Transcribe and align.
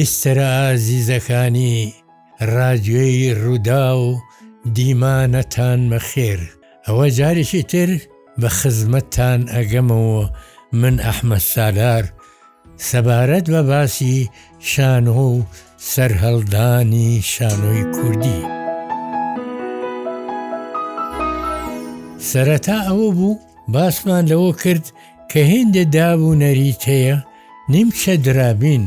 بیسترە 0.00 0.40
ئازیزەکانی 0.58 1.72
رادیۆی 2.54 3.34
ڕوودا 3.42 3.84
و 4.04 4.08
دیمانەتان 4.76 5.80
مەخێر 5.92 6.40
ئەوە 6.86 7.06
جارێکی 7.18 7.62
تر 7.72 7.90
بە 8.40 8.48
خزمەتتان 8.58 9.40
ئەگەمەوە 9.54 10.24
من 10.80 10.96
ئەحمە 11.06 11.38
سالار 11.52 12.04
سەبارەت 12.88 13.46
بە 13.52 13.62
باسی 13.70 14.18
شانۆ 14.70 15.16
و 15.30 15.30
سەررهڵدانی 15.92 17.10
شانۆی 17.32 17.84
کوردی 17.96 18.40
سەرەتا 22.30 22.78
ئەوە 22.88 23.08
بوو 23.18 23.38
باسمان 23.74 24.24
لەوە 24.32 24.52
کرد 24.62 24.84
کە 25.30 25.40
هێندە 25.50 25.82
دابوو 25.96 26.34
نەریتەیە 26.42 27.16
نیمچە 27.72 28.12
درابین 28.24 28.84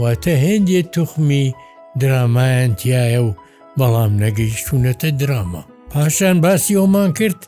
واتە 0.00 0.34
هێندێ 0.44 0.80
توخمی 0.94 1.46
درامایان 2.00 2.72
تایە 2.80 3.20
و 3.26 3.30
بەڵام 3.78 4.12
نەگەیشتونەتە 4.24 5.08
دراما 5.20 5.62
پاشان 5.90 6.36
باسی 6.44 6.74
ئۆمان 6.80 7.10
کرد 7.18 7.40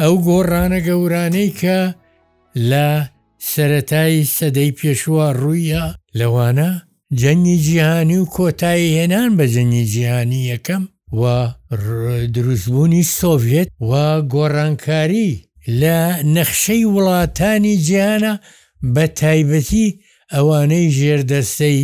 ئەو 0.00 0.14
گۆڕانە 0.28 0.80
گەورانەی 0.88 1.50
کە 1.60 1.78
لە 2.70 2.86
سەتایی 3.52 4.30
سەدەی 4.36 4.70
پێشوە 4.78 5.26
ڕوویە 5.40 5.84
لەوانە 6.18 6.68
جەنی 7.20 7.56
جیهانی 7.64 8.18
و 8.22 8.30
کۆتایی 8.36 8.94
هێنان 8.96 9.30
بە 9.38 9.44
جەنی 9.54 9.84
جیهانی 9.92 10.42
یەکەم 10.52 10.82
و 11.20 11.22
دروستبوونی 12.34 13.02
سۆڤێت 13.18 13.68
و 13.88 13.92
گۆڕانکاری 14.32 15.30
لە 15.80 15.96
نەخشەی 16.34 16.84
وڵاتانی 16.94 17.74
جیانە 17.86 18.34
بە 18.94 19.04
تایبەتی 19.20 19.88
ئەوانەی 20.34 20.86
ژێردەستەی 20.98 21.78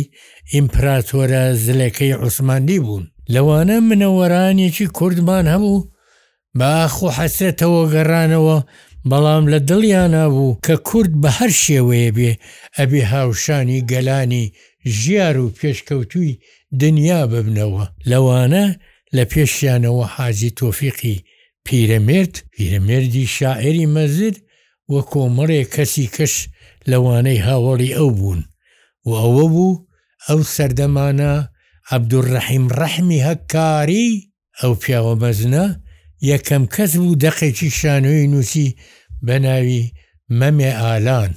ئیمپراتۆرە 0.53 1.43
زلەکەی 1.65 2.17
عوسمانی 2.21 2.79
بوون 2.85 3.05
لەوانە 3.33 3.77
منەوەرانێکی 3.89 4.87
کوردمان 4.97 5.45
هەبوو 5.53 5.85
باخ 6.59 6.93
و 7.05 7.09
حەسرەتەوە 7.17 7.83
گەڕانەوە 7.93 8.57
بەڵام 9.09 9.43
لە 9.51 9.59
دڵیانە 9.69 10.25
بوو 10.33 10.57
کە 10.65 10.75
کورد 10.87 11.13
بە 11.23 11.29
هەر 11.37 11.51
شێوەیە 11.63 12.11
بێ 12.17 12.31
ئەبێ 12.77 13.01
هاوشانی 13.13 13.85
گەلانی 13.91 14.45
ژیار 14.99 15.35
و 15.43 15.53
پێشکەوتوی 15.59 16.31
دنیا 16.81 17.21
ببنەوە 17.31 17.85
لەوانە 18.09 18.65
لە 19.15 19.23
پێشیانەوە 19.31 20.05
حاجی 20.15 20.49
تۆفیقی 20.59 21.21
پیرەمێرد 21.65 22.35
پیرەمێردی 22.53 23.25
شاعری 23.37 23.85
مەزر 23.95 24.35
وە 24.91 25.01
کۆمەڕێ 25.11 25.61
کەسی 25.75 26.07
کەش 26.15 26.33
لەوانەی 26.91 27.39
هاوەڵی 27.47 27.95
ئەو 27.97 28.09
بوون 28.17 28.41
و 29.07 29.09
ئەوە 29.21 29.45
بوو 29.53 29.81
ئەو 30.27 30.39
سەردەمانە 30.55 31.33
عبدوڕەحیم 31.93 32.65
ڕەحمی 32.79 33.23
هەکاری 33.27 34.07
ئەو 34.61 34.71
پیاوە 34.81 35.13
مەزنە 35.23 35.65
یەکەم 36.31 36.63
کەس 36.75 36.91
بوو 37.01 37.19
دەقێکی 37.23 37.69
شانۆی 37.79 38.27
نووسی 38.31 38.69
بە 39.25 39.35
ناوی 39.45 39.83
مەمێ 40.39 40.71
ئالان. 40.81 41.31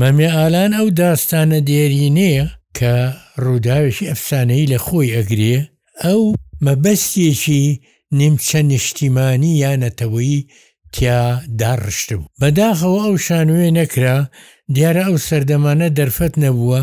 مەمێ 0.00 0.28
ئالان 0.36 0.72
ئەو 0.78 0.88
داستانە 1.00 1.58
دێرینەیە 1.68 2.46
کە 2.78 2.94
ڕووداوێکی 3.42 4.08
ئەفسانەی 4.10 4.70
لە 4.72 4.78
خۆی 4.86 5.14
ئەگرێ 5.16 5.56
ئەو 6.04 6.22
مەبەستێکی 6.64 7.64
نیمچە 8.16 8.54
نیشتیمانی 8.70 9.58
یانەتەوەی 9.64 10.46
تیا 10.94 11.20
داڕشتم 11.60 12.22
بەداخەوە 12.40 13.00
ئەو 13.04 13.16
شانوێ 13.26 13.68
نەکرا 13.78 14.16
دیارە 14.74 15.02
ئەو 15.08 15.16
سەردەمانە 15.28 15.88
دەرفەت 15.98 16.34
نەبووە 16.44 16.80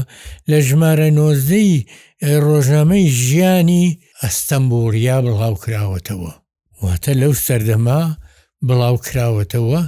لە 0.49 0.57
ژمارە 0.67 1.09
نۆزدەی 1.17 1.85
ڕۆژنامەی 2.45 3.09
ژیانی 3.21 3.83
ئەستەمبوریا 4.23 5.17
بڵاو 5.25 5.55
کراوەتەوە 5.63 6.33
واتە 6.83 7.11
لەو 7.21 7.33
سەردەما 7.45 8.01
بڵاو 8.67 8.95
کراوەتەوە 9.07 9.81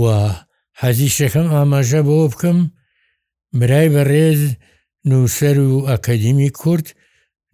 و 0.00 0.04
حەزیشەکەم 0.80 1.48
ئاماژە 1.54 2.00
بۆ 2.08 2.16
بکەم 2.32 2.58
برای 3.60 3.88
بەڕێز 3.94 4.40
نووسەر 5.10 5.56
و 5.60 5.86
ئەکەدیمی 5.90 6.50
کورد 6.60 6.86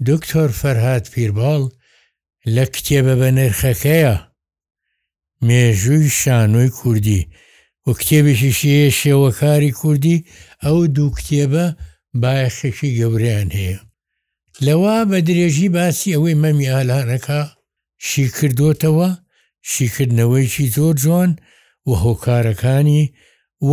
دکتۆر 0.08 0.48
فەرهاات 0.60 1.06
پیرباڵ 1.14 1.62
لە 2.54 2.64
کتێبە 2.74 3.14
بە 3.20 3.28
نرخەکەیە 3.36 4.16
مێژووی 5.46 6.10
شانۆی 6.20 6.68
کوردی 6.78 7.20
و 7.84 7.88
کتێبێکیشیە 8.00 8.90
شێوەکاری 9.00 9.72
کوردی 9.80 10.24
ئەو 10.64 10.78
دوو 10.96 11.14
کتێبە 11.18 11.66
باەخێکی 12.22 12.90
گەوریان 12.98 13.48
هەیە 13.58 13.78
لەوا 14.66 14.98
بە 15.10 15.18
درێژی 15.28 15.68
باسی 15.76 16.14
ئەوەی 16.14 16.38
مەمی 16.42 16.68
ئالانەکە 16.74 17.40
شی 18.08 18.24
کردوتەوە 18.38 19.10
شیکردنەوەیکی 19.72 20.66
زۆر 20.76 20.94
جوان 21.02 21.30
و 21.88 21.90
هۆکارەکانی 22.04 23.04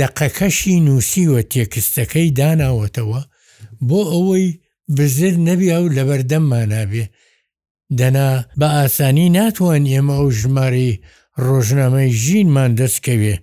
دەقەکەشی 0.00 0.76
نووسیوە 0.86 1.40
تێکستەکەی 1.52 2.34
داناوەتەوە 2.38 3.22
بۆ 3.88 4.00
ئەوەی 4.12 4.46
بزر 4.96 5.34
نەبی 5.48 5.72
ئەو 5.74 5.84
لەبەردەممان 5.96 6.66
نابێ 6.74 7.04
دەنا 7.96 8.28
بە 8.60 8.68
ئاسانی 8.76 9.26
ناتوان 9.36 9.84
ئێمە 9.92 10.14
ئەو 10.18 10.28
ژماری 10.40 10.90
ڕۆژنامەی 11.46 12.10
ژینمان 12.24 12.72
دەستکەوێ 12.80 13.34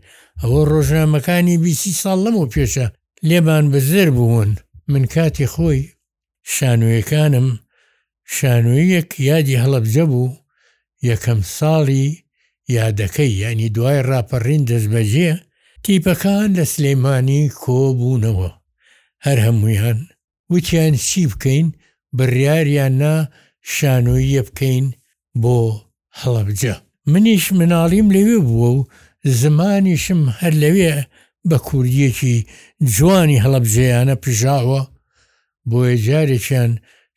ئەوە 0.41 0.61
ڕۆژنامەکانی 0.71 1.57
بیسی 1.63 1.91
ساڵ 2.01 2.19
لەم 2.25 2.35
و 2.39 2.45
پێشە 2.53 2.87
لێبان 3.29 3.65
بەزر 3.73 4.09
بوون 4.15 4.51
من 4.91 5.03
کاتی 5.13 5.47
خۆی 5.53 5.81
شانویەکانم 6.53 7.47
شانویەک 8.35 9.09
یادی 9.29 9.59
هەڵەبجە 9.63 10.05
بوو 10.11 10.31
یەکەم 11.11 11.39
ساڵی 11.57 12.07
یادەکەی 12.77 13.33
ینی 13.41 13.69
دوای 13.75 14.01
راپەڕین 14.09 14.63
دەستبەجێ 14.69 15.31
تیپەکان 15.83 16.49
لە 16.57 16.63
سلەیمانی 16.73 17.49
کۆبوونەوە 17.63 18.49
هەر 19.25 19.37
هەمویان 19.45 19.99
وتیان 20.51 20.93
چی 21.07 21.23
بکەین 21.31 21.67
بڕیاریان 22.17 22.93
نا 23.01 23.15
شانۆیە 23.73 24.41
بکەین 24.47 24.85
بۆ 25.41 25.57
هەڵەبجە 26.19 26.73
منیش 27.13 27.45
مناڵیم 27.57 28.07
لەوێ 28.15 28.39
بووە 28.47 28.69
و 28.77 28.87
زمانیشم 29.41 30.21
هەر 30.39 30.53
لەوێ 30.63 30.93
بە 31.49 31.57
کوردیەکی 31.67 32.37
جوانی 32.93 33.41
هەڵەبجەیانە 33.43 34.15
پژاوە 34.23 34.81
بۆیە 35.69 35.95
جارێکیان 36.05 36.71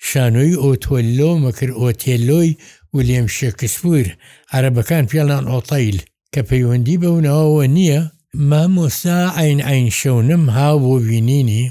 شانۆی 0.09 0.60
ئۆتۆلۆ 0.64 1.31
مەکرد 1.44 1.75
ئۆتێلۆی 1.82 2.53
ولێم 2.97 3.26
شێکسپور 3.36 4.06
عربەکان 4.56 5.04
پیاڵان 5.10 5.44
ئۆتەیل 5.53 5.98
کە 6.32 6.41
پەیوەندی 6.48 7.00
بەونەوەەوە 7.03 7.65
نییە 7.76 8.00
مامۆسا 8.50 9.20
ئاین 9.36 9.60
ئاین 9.66 9.86
شەونم 9.98 10.44
ها 10.56 10.69
بۆ 10.82 10.92
بینینی 11.06 11.62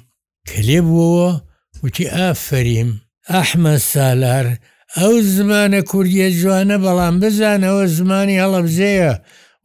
کلێ 0.50 0.80
بووەوە 0.88 1.32
وتی 1.84 2.06
ئافریم 2.16 2.92
ئەحمە 3.36 3.76
سالار 3.92 4.48
ئەو 4.98 5.14
زمانە 5.36 5.80
کوردیە 5.92 6.28
جوانە 6.40 6.78
بەڵام 6.86 7.16
بزانەوە 7.24 7.84
زمانی 7.98 8.42
هەڵەبجەیە 8.44 9.14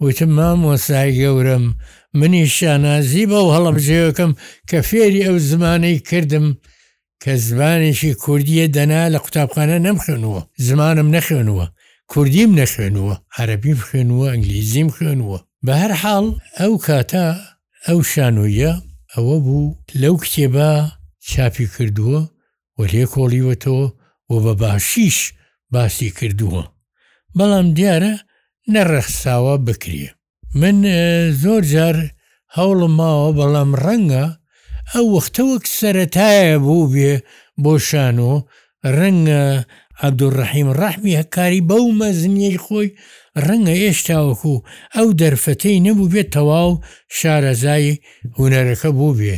وتم 0.04 0.30
مام 0.36 0.60
وەسای 0.70 1.12
گەورم 1.20 1.64
منی 2.18 2.46
شانازی 2.56 3.24
بەو 3.30 3.46
هەڵەبجەیەکەم 3.56 4.32
کە 4.70 4.78
فێری 4.88 5.26
ئەو 5.26 5.36
زمانەی 5.50 5.98
کردم 6.08 6.46
کە 7.22 7.30
زمانێکی 7.48 8.14
کوردیە 8.24 8.66
دەنا 8.76 9.02
لە 9.14 9.18
قوتابخانە 9.24 9.78
نەمخێنوە 9.86 10.40
زمانم 10.66 11.08
نەخێنوە 11.16 11.66
کوردیم 12.12 12.50
نەخێنوە 12.60 13.14
عەربی 13.38 13.72
بخێنوە 13.78 14.26
ئەنگلیزیم 14.30 14.88
خوێنوە 14.94 15.38
بە 15.66 15.74
هەر 15.82 15.92
حاڵ 16.02 16.24
ئەو 16.60 16.72
کاتا 16.86 17.26
ئەو 17.88 17.98
شانویە 18.12 18.72
ئەوە 19.14 19.36
بوو 19.44 19.74
لەو 20.02 20.14
کتێبە 20.22 20.70
چاپی 21.30 21.66
کردووە 21.74 22.20
و 22.82 22.86
لێ 22.92 23.04
کۆڵیوەتەوە 23.14 23.86
و 24.30 24.34
بە 24.44 24.52
باشیش 24.62 25.18
باسی 25.74 26.10
کردووە 26.18 26.64
بەڵام 27.36 27.68
دیارە 27.76 28.12
نەڕەخساوە 28.74 29.54
بکرێ 29.66 30.08
من 30.60 30.76
زۆر 31.42 31.62
جار 31.72 31.96
هەوڵم 32.56 32.92
ماوە 33.00 33.28
بەڵام 33.38 33.70
ڕەنگە 33.84 34.24
ئەو 34.92 35.06
وەختە 35.14 35.42
وەک 35.50 35.64
سەتایە 35.78 36.56
بوو 36.64 36.86
بێ 36.92 37.12
بۆ 37.62 37.72
شان 37.88 38.16
و 38.30 38.32
ڕەنگە 38.98 39.42
عبدوڕەحیم 40.06 40.68
ڕەحمی 40.80 41.18
هەکاری 41.20 41.60
بەو 41.68 41.84
مەزنیەی 42.00 42.60
خۆی 42.64 42.88
ڕەنگە 43.46 43.74
ئێشتاوەکو 43.82 44.54
ئەو 44.96 45.08
دەرفەتەی 45.20 45.82
نەبوو 45.86 46.10
بێت 46.12 46.28
تەواو 46.36 46.70
شارەزایی 47.18 48.00
هوەرەکە 48.38 48.90
بوو 48.98 49.14
بێ 49.20 49.36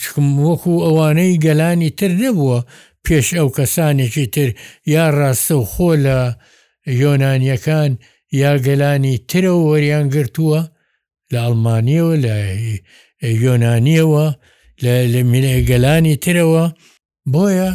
چکم 0.00 0.26
وەکو 0.46 0.72
ئەوانەی 0.84 1.40
گەلانی 1.44 1.90
تر 1.98 2.10
نەبووە 2.22 2.58
پێش 3.04 3.26
ئەو 3.38 3.48
کەسانێکی 3.56 4.26
تر 4.34 4.48
یا 4.94 5.04
ڕاستە 5.18 5.54
و 5.60 5.64
خۆ 5.72 5.88
لە 6.06 6.18
یۆنانیەکان 7.02 7.92
یا 8.42 8.52
گەلانی 8.66 9.14
ترەوە 9.30 9.62
وەریان 9.70 10.06
گرتووە 10.14 10.60
لە 11.32 11.38
ئەڵمانیەوە 11.44 12.14
لە 12.24 12.34
یۆنانیەوە 13.44 14.26
لە 14.84 14.94
میلەگەلانی 15.32 16.16
ترەوە 16.24 16.64
بۆیە 17.32 17.70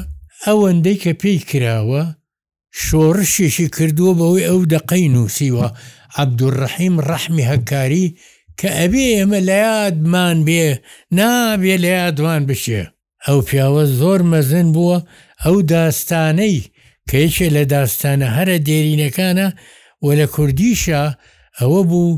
ئەوەندەی 0.46 0.98
کە 1.04 1.12
پێی 1.22 1.40
کراوە 1.50 2.04
شۆڕشیشی 2.84 3.68
کردووە 3.75 4.14
بەوەی 4.20 4.46
ئەو 4.50 4.60
دەقەی 4.74 5.06
نووسیوە 5.16 5.68
عبدوڕەحیم 6.22 6.96
ڕەحمی 7.10 7.48
هەکاری 7.52 8.06
کە 8.60 8.70
ئەبێ 8.80 9.06
ئێمە 9.18 9.40
لەیادمان 9.50 10.38
بێ 10.48 10.64
نابێ 11.18 11.76
لە 11.84 11.90
یادوان 12.00 12.42
بشێ 12.50 12.82
ئەو 13.28 13.40
پیاوە 13.48 13.84
زۆر 14.00 14.22
مەزن 14.32 14.68
بووە 14.76 14.98
ئەو 15.44 15.56
داستانەی 15.74 16.58
کەیچێ 17.10 17.48
لە 17.56 17.64
داستانە 17.74 18.28
هەرە 18.38 18.58
دێرینەکانە 18.68 19.48
و 20.06 20.08
لە 20.20 20.26
کوردیشە 20.36 21.04
ئەوە 21.60 21.82
بوو 21.90 22.12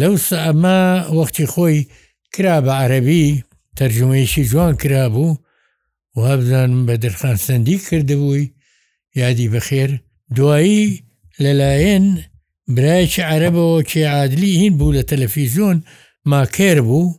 لەو 0.00 0.14
سەما 0.28 0.80
وەختی 1.18 1.46
خۆی 1.52 1.78
کرا 2.34 2.56
بە 2.64 2.72
عەربی 2.82 3.26
تەرجمەیەشی 3.78 4.42
جوان 4.50 4.74
کرابوو 4.82 5.36
وابزانم 6.16 6.82
بە 6.88 6.94
دەرخان 7.04 7.36
سندی 7.46 7.76
کردبووی 7.88 8.52
یادی 9.20 9.48
بەخێر 9.54 9.90
دوایی 10.36 10.86
لەلایەن 11.42 12.06
برایکی 12.74 13.22
عەرەبەوە 13.30 13.84
کێعادلی 13.90 14.56
هین 14.60 14.74
بوو 14.78 14.92
لە 14.96 15.02
تەلەفیزیۆن 15.10 15.76
ماکێر 16.30 16.78
بوو 16.88 17.16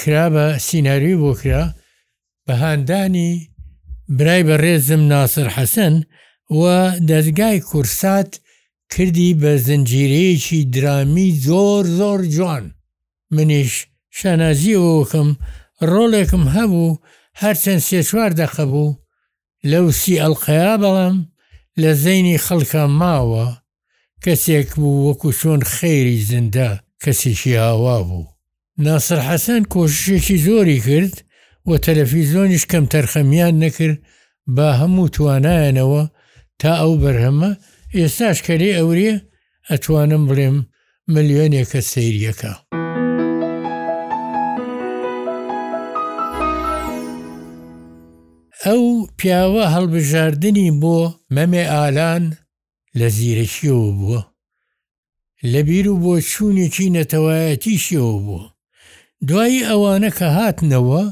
کرا 0.00 0.26
بە 0.34 0.46
سینەروی 0.66 1.16
بۆ 1.22 1.30
کرا 1.40 1.64
بە 2.46 2.52
هاندانی 2.62 3.30
برای 4.16 4.44
بە 4.48 4.54
ڕێزم 4.62 5.00
ناسر 5.12 5.48
حەسەن 5.56 5.94
و 6.60 6.62
دەستگای 7.08 7.60
کورسات 7.70 8.30
کردی 8.92 9.34
بە 9.40 9.52
زنجیرەیەکی 9.66 10.60
درامی 10.74 11.30
زۆر 11.46 11.84
زۆر 11.98 12.20
جوان 12.34 12.64
منیش 13.34 13.74
شانازیەوەکەم 14.16 15.28
ڕۆڵێکم 15.90 16.44
هەبوو 16.54 16.98
هەرچەند 17.40 17.82
سێ 17.88 18.00
چوار 18.08 18.30
دەخەبوو 18.40 18.96
لەو 19.70 19.86
سی 20.00 20.20
ئەلقەیا 20.22 20.74
بەڵام 20.82 21.16
لە 21.80 21.90
زەینی 22.02 22.38
خەڵکە 22.46 22.82
ماوە 23.00 23.46
کەسێک 24.24 24.68
بوو 24.80 25.04
وەکو 25.08 25.28
چۆن 25.40 25.60
خێری 25.74 26.22
زندە 26.30 26.68
کەسیشی 27.02 27.56
ئاوا 27.62 27.98
بوو 28.08 28.26
ناسر 28.86 29.18
حەسەن 29.28 29.62
کۆششێکی 29.74 30.36
زۆری 30.46 30.80
کرد 30.86 31.14
و 31.68 31.70
تەلەفیزۆنیش 31.84 32.64
کەم 32.72 32.84
تەرخەمیان 32.92 33.54
نەکرد 33.64 33.98
با 34.56 34.68
هەموو 34.80 35.08
توانایەنەوە 35.16 36.02
تا 36.60 36.72
ئەو 36.80 36.92
بەرهەمە 37.02 37.50
ئێستاش 37.96 38.38
کەلێ 38.46 38.70
ئەوریە 38.78 39.14
ئەتوانم 39.70 40.22
بڵێم 40.28 40.56
ملیۆنێکە 41.12 41.80
سریەکە. 41.90 42.52
ئەو 48.66 48.82
پیاوە 49.18 49.64
هەڵبژاردننی 49.74 50.68
بۆ 50.82 50.96
مەمێ 51.36 51.64
ئالان 51.74 52.24
لە 52.98 53.08
زیرەشیەوە 53.18 53.90
بووە 53.98 54.20
لە 55.52 55.60
بیر 55.68 55.86
و 55.90 55.96
بۆ 56.04 56.14
چوونێکی 56.32 56.90
نەتەوایەتیشیەوە 56.96 58.16
بووە 58.26 58.44
دوایی 59.28 59.66
ئەوانە 59.68 60.10
کە 60.18 60.26
هاتنەوە 60.36 61.02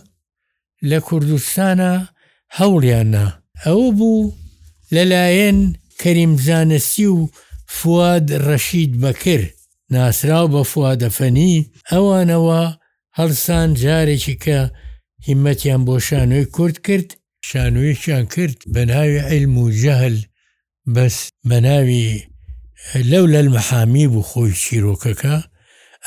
لە 0.91 0.99
کوردستانە 1.09 1.93
هەوڵیاننا 2.59 3.27
ئەوە 3.65 3.89
بوو 3.99 4.33
لەلایەن 4.95 5.59
کەریمزانستی 6.03 7.07
و 7.15 7.19
فواد 7.77 8.27
ڕەشید 8.47 8.93
بەکر 9.03 9.43
ناسرااو 9.93 10.47
بە 10.55 10.63
فوادەفەنی 10.73 11.67
ئەوانەوە 11.93 12.63
هەڵسان 13.19 13.69
جارێکی 13.83 14.35
کە 14.45 14.59
هیمەتیان 15.29 15.83
بۆ 15.87 15.97
شانۆی 16.07 16.45
کورد 16.57 16.77
کرد 16.87 17.09
شانۆیەکیان 17.49 18.25
کرد 18.35 18.57
بە 18.73 18.81
ناوی 18.91 19.19
عیلم 19.31 19.55
و 19.63 19.67
جەهل 19.83 20.17
بەس 20.95 21.17
بەناوی 21.49 22.23
لەو 23.11 23.25
لە 23.33 23.39
المەحامی 23.45 24.07
بوو 24.13 24.23
خۆی 24.31 24.53
چیرۆکەکە 24.63 25.37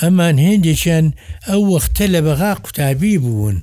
ئەمان 0.01 0.35
هێندێکیان 0.45 1.07
ئەو 1.49 1.61
وەختە 1.73 2.05
لە 2.13 2.19
بەغا 2.27 2.53
قوتابی 2.63 3.17
بوون 3.23 3.57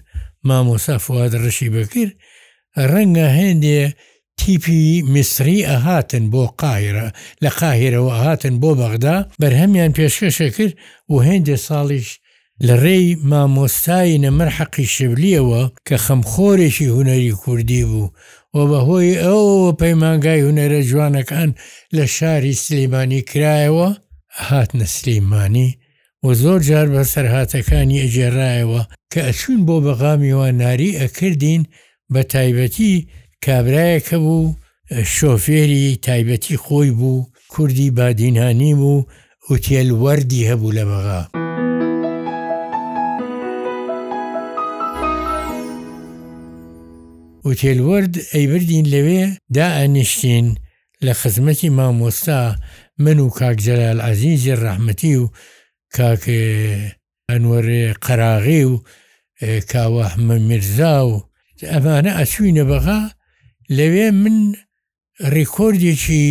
مامۆسا 0.48 0.96
فواد 1.04 1.32
ڕشی 1.42 1.68
بەکرد 1.74 2.12
ڕەنگە 2.90 3.26
هێندێ 3.40 3.80
تیپی 4.40 4.82
میسری 5.12 5.58
ئەهاتن 5.70 6.24
بۆ 6.32 6.42
قاهرە 6.60 7.06
لە 7.44 7.50
قاهرەوە 7.58 8.12
هاتن 8.22 8.54
بۆ 8.62 8.70
بەغدا 8.80 9.18
بەرهەمیان 9.40 9.92
پێشکەشە 9.96 10.48
کرد 10.56 10.74
و 11.10 11.14
هێندێ 11.28 11.56
ساڵیش 11.66 12.08
لە 12.66 12.74
ڕێی 12.84 13.06
مامۆستایی 13.30 14.18
نەمەرحەقی 14.24 14.86
شبلیەوە 14.96 15.62
کە 15.88 15.96
خەمخۆرێکی 16.06 16.90
هوەری 16.92 17.32
کوردی 17.42 17.84
بوو 17.90 18.06
و 18.56 18.66
بەهۆی 18.70 19.16
ئەوەوە 19.22 19.72
پەیمانگای 19.80 20.40
هوەرە 20.46 20.80
جوانەکان 20.90 21.50
لە 21.96 22.04
شاری 22.16 22.54
سلمانی 22.64 23.20
کرایەوە 23.30 23.88
هات 24.46 24.70
نەسلیمانی 24.78 25.70
و 26.24 26.26
زۆر 26.42 26.60
جار 26.68 26.88
بە 26.94 27.02
سەرهاتەکانی 27.14 28.02
ئەجێڕایەوە 28.02 28.82
کە 29.12 29.20
ئەچوون 29.26 29.60
بۆ 29.66 29.76
بەغامیەوە 29.86 30.48
ناری 30.60 30.96
ئەکردین 31.00 31.62
بە 32.12 32.22
تایبەتی 32.32 32.94
کابرایەکە 33.44 34.16
بوو 34.24 34.54
شۆفێری 35.14 35.98
تایبەتی 36.06 36.56
خۆی 36.64 36.90
بوو 36.98 37.26
کوردی 37.52 37.90
بادینهانی 37.96 38.72
بوو 38.80 39.02
وتێل 39.50 39.90
وەردی 40.02 40.42
هەبوو 40.50 40.72
لە 40.78 40.84
بەغا. 40.90 41.22
وتێلوەرد 47.48 48.14
ئەیبردین 48.34 48.86
لەوێ 48.94 49.22
دا 49.56 49.66
ئەنیشتین 49.78 50.46
لە 51.06 51.12
خزمەتی 51.20 51.70
مامۆستا 51.78 52.40
من 53.04 53.18
و 53.20 53.28
کاکجەلال 53.38 53.98
عزیزی 54.10 54.54
ڕحمەتی 54.64 55.14
و 55.20 55.24
کاک 55.96 56.24
ئەنوەرێ 57.30 57.86
قەراغی 58.04 58.62
و 58.70 58.74
کاوەحمە 59.70 60.36
مرزا 60.50 60.96
و 61.08 61.12
ئەمانە 61.72 62.12
ئەسوینە 62.18 62.64
بەغا 62.70 63.00
لەوێ 63.76 64.06
من 64.22 64.36
ڕیکۆردێکی 65.34 66.24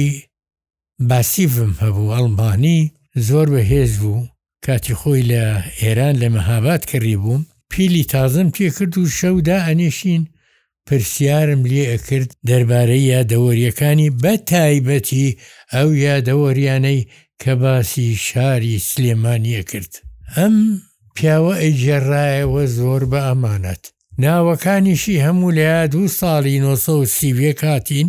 باسیڤم 1.09 1.73
هەبوو 1.83 2.13
ئەڵمانی 2.15 2.79
زۆر 3.27 3.47
بەهێز 3.53 3.93
بوو 4.01 4.27
کاتی 4.65 4.93
خۆی 4.99 5.23
لە 5.31 5.43
ئێران 5.81 6.15
لە 6.21 6.27
مەهابات 6.35 6.81
کڕی 6.91 7.15
بووم 7.21 7.41
پیلی 7.71 8.03
تازم 8.13 8.47
تێ 8.55 8.67
کرد 8.77 8.93
و 8.97 9.05
شەودا 9.19 9.57
ئەنیشین 9.67 10.23
پرسیارم 10.87 11.61
لێ 11.69 11.83
ئەکرد 11.91 12.29
دەربارەی 12.49 13.07
یادەوەریەکانی 13.13 14.09
بە 14.23 14.33
تایبەتی 14.51 15.37
ئەو 15.73 15.89
یادەوەریانەی 16.07 17.07
کە 17.41 17.51
باسی 17.61 18.09
شاری 18.27 18.79
سلێمانیە 18.89 19.63
کرد. 19.71 19.93
ئەم 20.37 20.55
پیاوە 21.15 21.53
ئەیجێڕایەوە 21.63 22.63
زۆر 22.77 23.01
بە 23.11 23.19
ئەمانەت. 23.27 23.83
ناوەکانیشی 24.21 25.21
هەموو 25.25 25.51
لە 25.57 25.71
دوو 25.91 26.07
ساڵی 26.19 26.57
1930 26.57 27.53
کاتین 27.61 28.07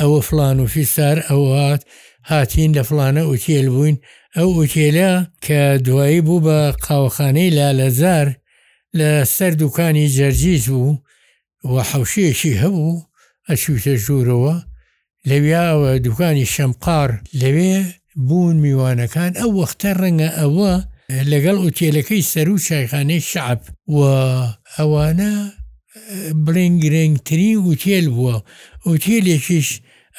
ئەوە 0.00 0.20
فلان 0.28 0.58
و 0.60 0.66
فیسار 0.72 1.18
ئەو 1.28 1.44
هات 1.54 1.82
هاتین 2.30 2.70
لە 2.78 2.82
فلانە 2.88 3.22
ئوتێل 3.28 3.68
بووین 3.74 3.96
ئەو 4.36 4.48
ئوتێلە 4.64 5.12
کە 5.46 5.60
دوایی 5.86 6.20
بوو 6.26 6.40
بە 6.46 6.60
قاوەخانەی 6.86 7.54
لالەزار 7.58 8.28
لە 8.98 9.10
سەر 9.36 9.52
دوکانی 9.60 10.08
جەرجیز 10.16 10.64
بوو 10.72 10.92
و 11.72 11.74
حوشەیەکی 11.92 12.54
هەبوو 12.62 13.02
ئەچوتە 13.48 13.94
ژوورەوە 14.04 14.54
لەویاوە 15.30 15.92
دوکانی 16.06 16.50
شەمقار 16.54 17.10
لەوێ 17.40 17.74
بوون 18.28 18.56
میوانەکان 18.64 19.32
ئەو 19.40 19.50
وەختە 19.60 19.90
ڕەنگە 20.00 20.30
ئەوە 20.40 20.72
لەگەڵ 21.30 21.56
ئوتێلەکەی 21.62 22.22
سەر 22.32 22.48
و 22.50 22.58
چایخانەی 22.66 23.20
شعب 23.30 23.60
و 23.96 23.98
ئەوانە 24.76 25.32
بلنگرنگترین 26.46 27.58
وتێل 27.68 28.06
بووە 28.14 28.36
ئوتێلێکیش 28.86 29.68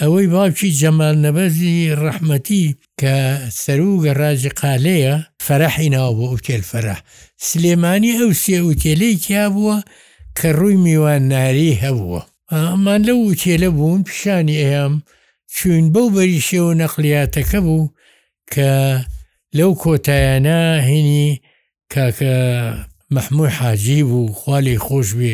ئەوەی 0.02 0.28
باوکی 0.34 0.72
جەمال 0.82 1.16
نەبەزی 1.26 1.78
ڕەحمەتی 2.04 2.66
کە 3.00 3.16
سەرروگە 3.62 4.14
ڕاجی 4.22 4.54
قالەیە 4.60 5.14
فەرەحی 5.46 5.90
ناو 5.96 6.12
بۆ 6.18 6.26
ئوتێل 6.34 6.64
فەرەح 6.72 7.00
سلێمانی 7.48 8.14
ئەو 8.20 8.32
سێ 8.44 8.58
ئوتێلەی 8.66 9.16
کیا 9.26 9.46
بووە 9.54 9.78
کە 10.40 10.50
ڕووی 10.60 10.76
میوانناری 10.86 11.72
هەبووە 11.84 12.22
ئەمان 12.54 13.02
لە 13.08 13.14
وچێلە 13.16 13.70
بوون 13.78 14.02
پیشانی 14.08 14.62
ئەیام 14.62 14.94
چوین 15.56 15.86
بەو 15.94 16.10
بەریشەوە 16.16 16.74
نەقلیاتەکە 16.82 17.60
بوو 17.66 17.90
کە 18.54 18.70
لەو 19.58 19.72
کۆتایانە 19.82 20.60
هینی 20.88 21.28
کاکە 21.94 22.36
مەحموو 23.16 23.50
حاجی 23.58 24.02
بوو 24.10 24.34
خالی 24.42 24.78
خۆش 24.86 25.10
بێ 25.20 25.34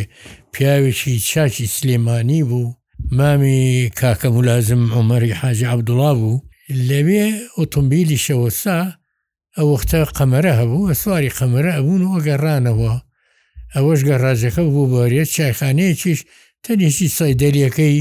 پیاوێکی 0.53 1.15
چاکی 1.29 1.65
سلێمانی 1.75 2.43
بوو 2.49 2.73
مامی 3.17 3.61
کاکە 3.99 4.25
ملازم 4.35 4.83
عمەری 4.97 5.33
حاجی 5.39 5.65
عبدوڵا 5.73 6.11
بوو 6.19 6.39
لەوێ 6.87 7.25
ئۆتۆمبیلی 7.57 8.19
شەوەسا 8.25 8.79
ئەو 9.57 9.67
وەختە 9.75 9.99
قەمەرە 10.17 10.53
هەبوو 10.59 10.87
ئە 10.89 10.93
سواری 11.01 11.29
قەمەرە 11.37 11.71
ئەبوون 11.75 12.03
وەگەڕانەوە 12.13 12.93
ئەوەش 13.75 13.99
گەڕاجەکە 14.07 14.63
بوو 14.73 14.89
بۆریێت 14.93 15.29
چایخانەیەکیش 15.35 16.19
تەنیشی 16.63 17.07
سایدەریەکەی 17.17 17.97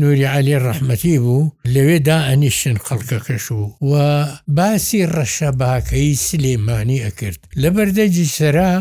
نوری 0.00 0.26
عالی 0.34 0.56
ڕەحمەتی 0.64 1.18
بوو 1.24 1.44
لەوێدا 1.74 2.18
ئەنیشن 2.28 2.76
خەڵکەکەش 2.86 3.44
بوو 3.56 3.70
و 3.90 3.92
باسی 4.56 5.02
ڕەشەباکەی 5.14 6.10
سلێمانی 6.26 7.02
ئەکرد 7.04 7.40
لە 7.62 7.68
بەردەجی 7.76 8.26
سەرا 8.36 8.72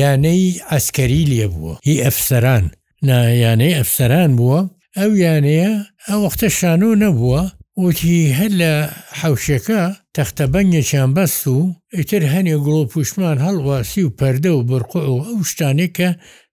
یانەی 0.00 0.44
ئەسکەری 0.70 1.28
لێ 1.32 1.46
بووە 1.54 1.74
هی 1.86 1.96
ئەفسەران 2.04 2.64
نایانەی 3.06 3.76
ئەفسەران 3.78 4.30
بووە 4.38 4.60
ئەو 4.98 5.10
یانەیە 5.24 5.72
ئەو 6.08 6.18
وەختە 6.24 6.48
شانۆ 6.58 6.90
نەبووە 7.02 7.42
وتی 7.80 8.16
هەر 8.40 8.50
لە 8.60 8.72
حوشەکە 9.20 9.82
تەختەبەنگێکیان 10.16 11.10
بەست 11.16 11.42
و 11.54 11.58
ئیتر 11.96 12.22
هەنێ 12.34 12.56
گڵۆ 12.64 12.82
پوشمان 12.92 13.36
هەڵواسی 13.46 14.04
و 14.06 14.14
پەردە 14.18 14.52
و 14.54 14.66
بڕقۆ 14.70 15.00
و 15.14 15.18
ئەو 15.28 15.38
شتانێکە 15.50 16.08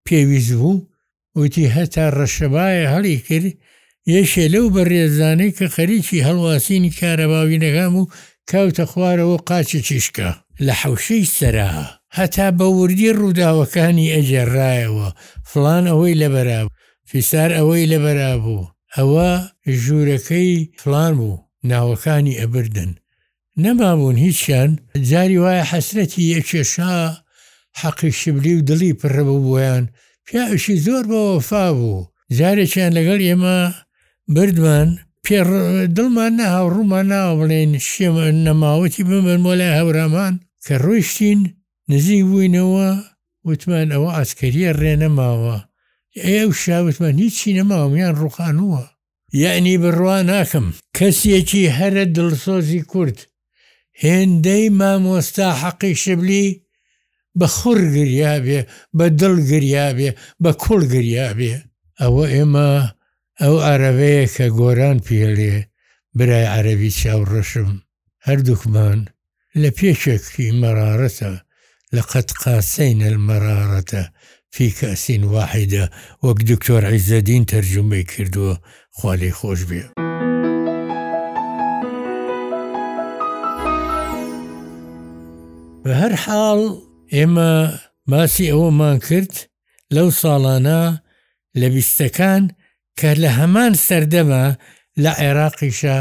پێویست 0.05 0.53
بوو 0.59 0.81
وتی 1.39 1.67
هەتا 1.75 2.05
ڕەشەبایە 2.17 2.85
هەڵی 2.93 3.17
کرد 3.27 3.55
یەشێ 4.13 4.45
لەو 4.53 4.65
بەڕێزانەی 4.75 5.51
کە 5.57 5.65
خەریکی 5.75 6.23
هەڵواسینی 6.27 6.95
کارەباوی 6.99 7.61
نەگام 7.65 7.93
و 7.97 8.05
کاوتە 8.51 8.83
خوارەوە 8.91 9.37
قاچی 9.49 9.81
چیشکە 9.87 10.29
لە 10.65 10.73
حوشەی 10.81 11.31
سەرا 11.37 11.69
هەتا 12.17 12.47
بە 12.57 12.65
وردی 12.79 13.11
ڕووداوەکانی 13.19 14.11
ئەجێڕایەوە 14.15 15.09
فلان 15.49 15.83
ئەوەی 15.91 16.19
لەبەراب 16.23 16.67
فیسار 17.09 17.49
ئەوەی 17.57 17.85
لەبەرابوو 17.91 18.63
ئەوە 18.97 19.31
ژوورەکەی 19.81 20.53
فلان 20.81 21.11
بوو 21.19 21.37
ناوەکانی 21.69 22.39
ئەبردن 22.41 22.91
نەمابوون 23.63 24.17
هیچیان 24.25 24.71
جاری 25.09 25.37
وایە 25.43 25.65
حەسرەتی 25.71 26.23
یەکێشا 26.35 26.95
حەقی 27.79 28.11
شبلی 28.19 28.53
و 28.57 28.65
دڵی 28.69 28.93
پڕەبوو 28.99 29.43
بۆیان 29.45 29.83
پیاوشی 30.27 30.81
زۆر 30.85 31.03
بەوەفا 31.11 31.63
بوو 31.77 32.05
جارێکیان 32.37 32.91
لەگەڵ 32.97 33.21
ئێمە 33.29 33.59
بردمان 34.35 34.87
پێ 35.25 35.39
دڵمان 35.95 36.31
نەهاو 36.39 36.67
ڕوومان 36.75 37.05
ناوە 37.13 37.33
بڵێن 37.39 37.71
شێمە 37.89 38.25
نەماوەتی 38.45 39.03
بمن 39.09 39.39
بۆ 39.45 39.51
لای 39.59 39.75
هەورامان 39.79 40.33
کە 40.65 40.73
ڕۆیشتین 40.85 41.39
نزیک 41.91 42.21
بووینەوە 42.29 42.89
وتمان 43.47 43.87
ئەوە 43.93 44.09
ئاسکەریە 44.15 44.69
ڕێنەماوە 44.81 45.57
ئێو 46.27 46.49
شاوتمە 46.63 47.09
هیچی 47.21 47.49
نەماوەیان 47.57 48.13
ڕوخانووە 48.21 48.83
یعنی 49.43 49.75
بڕوا 49.83 50.17
ناکەم 50.31 50.67
کەسێکی 50.97 51.63
هەرە 51.77 52.03
دڵسۆزی 52.15 52.83
کورد 52.91 53.17
هێندەی 54.03 54.65
مامۆستا 54.79 55.47
حەقی 55.61 55.95
شبلی 56.03 56.45
بە 57.39 57.47
خوڕ 57.55 57.79
گریابێ 57.95 58.59
بە 58.97 59.05
دڵ 59.21 59.35
گریابێ 59.51 60.09
بە 60.43 60.51
کوڵ 60.63 60.81
گریابێ 60.93 61.51
ئەوە 62.01 62.25
ئێمە 62.33 62.69
ئەو 63.41 63.55
عربەیە 63.71 64.25
کە 64.35 64.45
گۆران 64.59 64.97
پێلێ 65.07 65.55
برای 66.17 66.45
عەربی 66.55 66.91
چاوڕەشم 66.99 67.71
هەردووکمان 68.27 68.99
لە 69.61 69.69
پێشێکی 69.77 70.45
مەرارەتە 70.61 71.33
لە 71.95 72.01
قەت 72.11 72.29
قاسەینە 72.41 73.11
مەرارەتە 73.27 74.03
فی 74.51 74.71
کاسین 74.79 75.23
واحدە 75.33 75.83
وەک 76.25 76.37
دکتۆر 76.51 76.83
عیزەدین 76.91 77.43
تەرجمەی 77.51 78.03
کردووە 78.11 78.53
خالی 78.97 79.31
خۆش 79.37 79.59
بێ. 79.69 79.83
بە 85.85 85.93
هەر 86.01 86.13
حاڵ 86.23 86.59
ئێمە 87.15 87.53
ماسی 88.11 88.45
ئەوەمان 88.51 88.97
کرد 89.07 89.33
لەو 89.95 90.09
ساڵانە 90.21 90.81
لە 91.59 91.67
بیستەکان 91.73 92.43
کە 92.99 93.09
لە 93.23 93.29
هەمان 93.39 93.71
سەردەمە 93.87 94.45
لە 95.03 95.11
عێراقیشە 95.23 95.97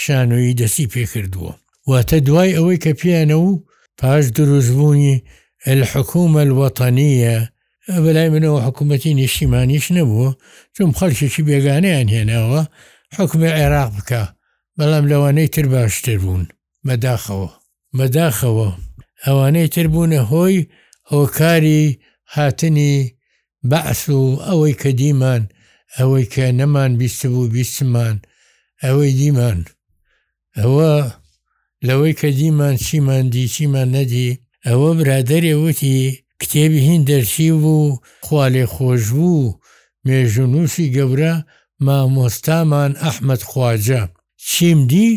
شانۆیی 0.00 0.54
دەسی 0.60 0.90
پێکردووە 0.92 1.52
واتە 1.90 2.16
دوای 2.26 2.56
ئەوەی 2.56 2.78
کە 2.84 2.90
پیانە 3.00 3.34
و 3.46 3.50
پاش 3.98 4.24
دروستبوونی 4.36 5.22
الحکومە 5.72 6.40
الوەتەنیە 6.46 7.38
بەلای 8.04 8.28
منەوە 8.34 8.60
حکوومەتی 8.66 9.14
نیشتیمانیش 9.20 9.86
نەبووە 9.96 10.28
چون 10.76 10.90
خەلشێکی 10.98 11.42
بێگانیان 11.48 12.06
هێناوە 12.16 12.62
حکومە 13.16 13.48
عێراق 13.60 13.90
بکە 13.96 14.22
بەڵام 14.78 15.04
لەوانەی 15.12 15.48
تر 15.54 15.66
باشتر 15.74 16.18
بوون 16.22 16.44
مەداخەوە 16.86 17.50
مەداخەوە 17.98 18.68
ئەوانەی 19.24 19.68
تر 19.74 19.86
بوونە 19.92 20.20
هۆی 20.32 20.56
هۆکاری 21.12 21.82
هاتنی 22.34 22.94
بەعس 23.70 24.02
و 24.20 24.20
ئەوەی 24.48 24.74
کە 24.82 24.86
دیمان 25.00 25.42
ئەوەی 25.96 26.26
کە 26.34 26.42
نەمان 26.60 26.92
بیست 27.00 27.20
بوو 27.32 27.48
بیستمان 27.54 28.16
ئەوەی 28.84 29.14
دیمان 29.20 29.58
ئەوە 30.58 30.92
لەوەی 31.86 32.12
کە 32.20 32.24
دیمان 32.38 32.74
چیمان 32.84 33.24
دی 33.32 33.46
چیمان 33.54 33.88
نەدی 33.96 34.36
ئەوە 34.66 34.90
برادێ 34.98 35.52
وتی 35.62 36.00
کتێبی 36.40 36.78
هین 36.86 37.02
دەرچی 37.10 37.50
بوو 37.62 37.98
خوالێ 38.26 38.64
خۆش 38.74 39.04
بوو 39.16 39.54
مێژونوشی 40.06 40.92
گەورە 40.96 41.34
مامۆستامان 41.84 42.92
ئەحمد 43.02 43.42
خواجە 43.48 44.02
چیم 44.48 44.80
دی 44.90 45.10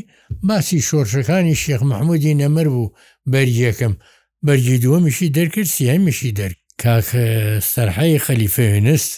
باسی 0.47 0.79
شۆرشەکانی 0.87 1.55
شێخ 1.63 1.81
مححمودی 1.89 2.33
نەمەر 2.41 2.67
بوو 2.73 2.89
بەریەکەم 3.31 3.93
بەرجی 4.45 4.81
دووەمیشی 4.83 5.33
دەرکرد 5.35 5.63
سیهمیشی 5.75 6.33
دەرک 6.39 6.55
کاک 6.81 7.05
سەرحی 7.71 8.19
خەلیفێنست 8.25 9.11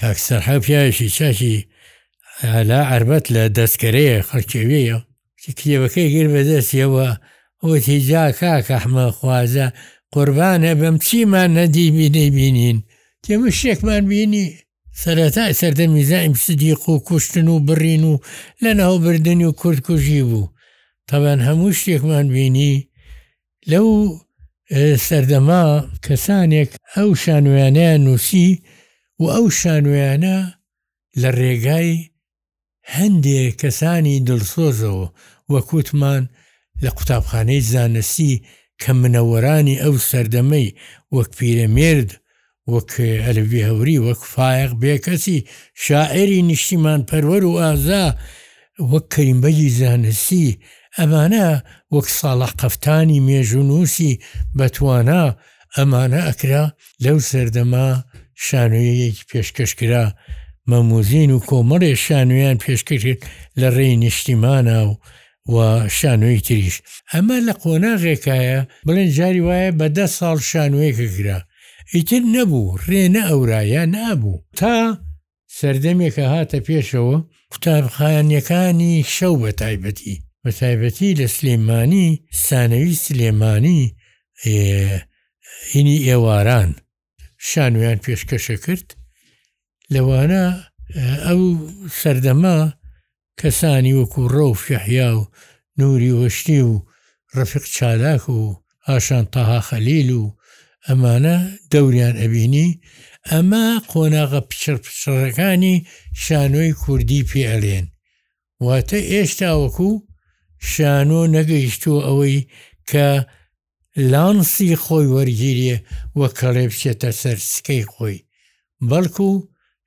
کاک 0.00 0.18
سەررح 0.26 0.58
پیاوێکی 0.64 1.08
چاکی 1.16 1.56
لا 2.70 2.80
عربەت 2.94 3.24
لە 3.34 3.42
دەستکەرەیە 3.56 4.22
خەرکێوەیە 4.28 4.96
کتێبەکەی 5.42 6.12
گر 6.14 6.26
بەدەستیەوە 6.34 7.08
ئەوەتی 7.62 8.00
جا 8.08 8.24
کاک 8.40 8.66
ئەحمە 8.76 9.06
خوازە 9.16 9.66
قوربانە 10.14 10.72
بەم 10.80 10.96
چیمان 11.04 11.50
نەدیبی 11.58 12.08
دەیبینین 12.16 12.78
تێمە 13.26 13.48
شتێکمان 13.58 14.04
بینی 14.10 14.46
سەرەتا 15.02 15.44
سەردەمی 15.60 16.02
زایم 16.10 16.34
سدیق 16.44 16.82
و 16.92 16.96
کوشتن 17.06 17.48
و 17.54 17.58
بڕین 17.66 18.02
و 18.12 18.14
لە 18.62 18.66
ناوبردننی 18.78 19.44
و 19.48 19.52
کورتکوژی 19.60 20.22
بوو 20.28 20.48
تەوان 21.10 21.40
هەموو 21.46 21.72
شتێکمان 21.80 22.26
بینی 22.34 22.74
لەو 23.70 23.88
سەردەما 25.06 25.64
کەسانێک 26.06 26.70
ئەو 26.96 27.08
شانویانیان 27.22 28.00
نووسی 28.04 28.48
و 29.20 29.24
ئەو 29.34 29.46
شانویانە 29.60 30.36
لە 31.22 31.28
ڕێگای 31.38 31.90
هەندێک 32.96 33.52
کەسانی 33.60 34.20
دڵسۆزەوە 34.28 35.08
وەکوتمان 35.52 36.22
لە 36.84 36.90
قوتابخانەی 36.96 37.60
زانستی 37.72 38.34
کە 38.82 38.92
منەوەرانی 39.02 39.80
ئەو 39.84 39.94
سەردەمەی 40.08 40.68
وەک 41.16 41.28
پیرەمێرد 41.38 42.10
وەک 42.72 42.90
هەلوی 43.26 43.66
هەوری 43.68 44.02
وەک 44.06 44.20
فایق 44.34 44.70
بێکەسی 44.82 45.38
شاعری 45.84 46.40
نیشتیمان 46.50 47.00
پەروەەر 47.08 47.42
و 47.48 47.54
ئازا 47.62 48.04
وەک 48.92 49.06
کەریمبەجی 49.14 49.74
زانستی 49.78 50.58
ئەمانە 50.98 51.48
وەک 51.94 52.06
ساڵە 52.18 52.48
قەفتانی 52.60 53.22
مێژونوسی 53.26 54.20
بەتوانا 54.58 55.24
ئەمانە 55.76 56.20
ئەکرا 56.28 56.64
لەو 57.04 57.18
سەردەما 57.30 57.88
شانوەیەکی 58.46 59.26
پێشکەشکرا 59.30 60.04
مەموزین 60.70 61.30
و 61.32 61.38
کۆمەڵێ 61.48 61.92
شانویان 62.04 62.56
پێشکرد 62.64 63.20
لە 63.60 63.68
ڕێی 63.76 63.96
نیشتیمانە 64.04 64.78
و 64.88 64.90
و 65.52 65.56
شانوەی 65.98 66.40
تریش 66.46 66.76
ئەمە 67.14 67.38
لە 67.46 67.52
قۆناغێکایە 67.62 68.58
بڵێن 68.86 69.10
جاری 69.16 69.40
وایە 69.46 69.70
بەدە 69.80 70.06
ساڵ 70.18 70.38
شانوەیەکە 70.50 71.06
گرا 71.16 71.38
ئیتر 71.94 72.22
نەبوو 72.34 72.76
ڕێنە 72.86 73.22
ئەورایە 73.30 73.82
نابوو 73.94 74.38
تا 74.58 74.74
سەردەمێکە 75.58 76.24
هاتە 76.32 76.58
پێشەوە 76.66 77.16
قوتابخانەکانی 77.52 78.94
شەو 79.14 79.34
بە 79.42 79.50
تایبەتی 79.60 80.16
بە 80.44 80.50
تایبەتی 80.60 81.10
لە 81.20 81.26
سلێمانی 81.36 82.08
سانەوی 82.46 82.94
سلێمانی 83.06 83.80
هینی 85.72 85.98
ئێواران 86.08 86.70
شانویان 87.50 87.98
پێشکەشە 88.04 88.56
کرد 88.64 88.88
لەوانە 89.94 90.42
ئەو 91.26 91.42
سەردەما 92.00 92.58
کەسانی 93.40 93.94
وەکو 94.00 94.22
ڕۆف 94.34 94.60
یحیا 94.74 95.10
و 95.18 95.26
نوری 95.78 96.12
وەشتی 96.20 96.60
و 96.68 96.72
ڕفق 97.36 97.64
چالاک 97.76 98.24
و 98.36 98.40
ئاشان 98.88 99.24
تاها 99.34 99.60
خەلیل 99.68 100.08
و 100.20 100.22
ئەمانە 100.88 101.36
دەوران 101.70 102.16
ئەبینی 102.22 102.68
ئەمە 103.30 103.64
قۆناغە 103.90 104.40
پچر 104.48 104.76
پچڕەکانی 104.84 105.76
شانۆی 106.22 106.72
کوردی 106.82 107.26
پێئلێن 107.30 107.86
واتە 108.64 108.96
ئێشتا 109.12 109.50
وەکو 109.62 109.90
شانۆ 110.72 111.20
نەگەیشتووە 111.36 112.00
ئەوەی 112.06 112.46
کە 112.90 113.06
لانسی 114.12 114.70
خۆی 114.84 115.06
وەرگیریە 115.14 115.78
وە 116.18 116.28
کەڕێ 116.38 116.66
بچێتە 116.70 117.10
سەرسکەی 117.20 117.84
خۆی 117.92 118.18
بەڵکو 118.88 119.30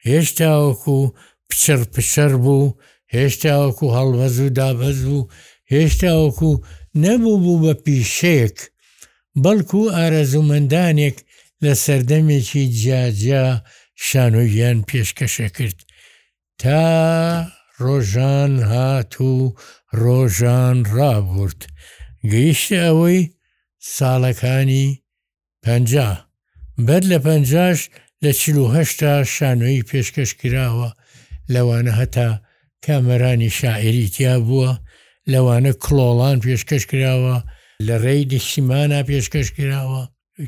هێشتا 0.07 0.51
وەکو 0.65 0.99
پچر 1.49 1.77
پچەر 1.93 2.33
بوو 2.43 2.63
هێشتا 3.15 3.53
وەکو 3.63 3.85
هەڵبەز 3.97 4.35
و 4.45 4.49
دابەز 4.57 4.97
بوو 5.07 5.29
هێشتا 5.73 6.11
وەکو 6.19 6.51
نەبوو 7.03 7.41
بوو 7.43 7.59
بە 7.63 7.73
پیشەیەک 7.83 8.57
بەڵکو 9.43 9.81
ئارەزومەندانێک 9.95 11.17
لە 11.63 11.71
سەردەمێکی 11.83 12.63
جاجا 12.81 13.45
شانۆیان 14.05 14.77
پێشکەشە 14.89 15.47
کرد 15.57 15.79
تا 16.61 16.85
ڕۆژان 17.83 18.51
هات 18.71 19.13
و 19.27 19.33
ڕۆژان 20.01 20.77
ڕابورد 20.97 21.61
گەیشتە 22.31 22.77
ئەوەی 22.85 23.21
ساڵەکانی 23.95 24.87
پنج 25.63 25.91
بەر 26.87 27.03
لە 27.11 27.17
پنجش 27.25 27.79
لە 28.23 28.31
چهشتا 28.41 29.13
شانۆی 29.35 29.83
پێشکەش 29.89 30.31
کراوە 30.39 30.89
لەوانە 31.53 31.91
هەتا 31.99 32.29
کامەرانی 32.85 33.49
شاعری 33.59 34.07
تیا 34.15 34.35
بووە 34.47 34.69
لەوانە 35.31 35.73
کلۆڵان 35.83 36.37
پێشکەش 36.45 36.83
کراوە 36.91 37.37
لە 37.87 37.95
ڕێی 38.03 38.25
دەسیمانە 38.31 38.99
پێشکەش 39.09 39.47
کراوە 39.57 40.01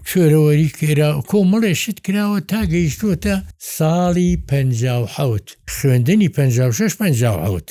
کوێرەوەری 0.10 0.70
کرا 0.80 1.10
کۆمەڵێشت 1.30 1.98
کراوە 2.06 2.40
تا 2.50 2.62
گەیشتوتە 2.74 3.36
ساڵی 3.76 4.32
پەوت 4.48 5.48
خوێندنی 5.76 6.30
56 6.36 7.64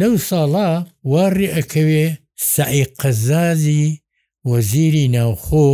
لەو 0.00 0.14
ساڵا 0.28 0.70
واری 1.12 1.52
ئەکەوێ 1.56 2.06
سعی 2.52 2.84
قەزازی 3.00 3.86
وەزیری 4.50 5.06
ناوخۆ 5.16 5.70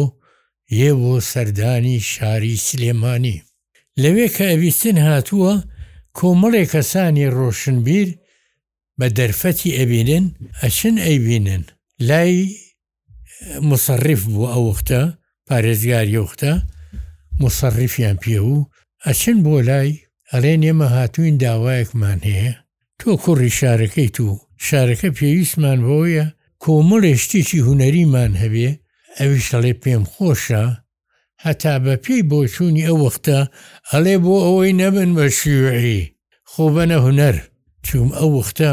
یێ 0.80 0.90
بۆ 1.00 1.14
سەردانی 1.30 2.00
شاری 2.12 2.56
سلێمانی 2.66 3.42
لەوێ 4.02 4.26
کە 4.36 4.44
ئەویستن 4.52 4.96
هاتووە 5.06 5.54
کۆمەڵێ 6.18 6.64
کەسانی 6.72 7.26
ڕۆشنبیر 7.36 8.08
بە 8.98 9.06
دەرفەتی 9.18 9.76
ئەبینن 9.78 10.26
ئەچن 10.60 10.96
ئەیبینن 11.06 11.64
لای 12.08 12.36
مصرف 13.68 14.20
بوو 14.32 14.50
ئەوختە 14.54 15.02
پارێزگاری 15.48 16.18
وختە 16.24 16.52
مصرفیان 17.42 18.16
پێ 18.22 18.38
و 18.52 18.58
ئەچن 19.06 19.36
بۆ 19.44 19.54
لای 19.68 19.90
ئەڵێ 20.30 20.54
نێمە 20.62 20.86
هاتوین 20.96 21.36
داوایەکمان 21.42 22.18
هەیە 22.30 22.54
تۆ 22.98 23.10
کوڕی 23.22 23.50
شارەکەی 23.58 24.10
تو 24.16 24.26
شارەکە 24.66 25.08
پێویستمان 25.18 25.78
بۆیە 25.86 26.26
کۆمەڵێ 26.64 27.12
شتێکی 27.22 27.60
هوەریمان 27.66 28.32
هەبێ 28.42 28.68
ئەویش 29.18 29.46
ئەڵێ 29.54 29.72
پێم 29.82 30.04
خۆشە 30.12 30.64
هەتا 31.46 31.74
بەپی 31.84 32.18
بۆچوونی 32.30 32.86
ئەو 32.88 32.98
وەختە 33.06 33.38
ئەڵێ 33.90 34.16
بۆ 34.24 34.34
ئەوەی 34.46 34.72
نەبن 34.80 35.10
بە 35.16 35.26
شیوعی 35.38 36.00
خۆ 36.50 36.64
بەنە 36.74 36.98
هوەر 37.04 37.36
چوم 37.86 38.08
ئەو 38.18 38.30
وەختە 38.38 38.72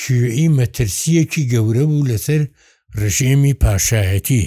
شیوعی 0.00 0.46
مەترسیەکی 0.56 1.44
گەورە 1.52 1.84
بوو 1.90 2.08
لەسەر 2.10 2.42
ڕژێمی 3.00 3.54
پاشایەتی 3.62 4.44